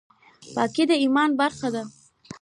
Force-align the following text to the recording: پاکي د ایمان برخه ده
پاکي 0.53 0.83
د 0.87 0.91
ایمان 1.03 1.29
برخه 1.39 1.67
ده 1.75 1.83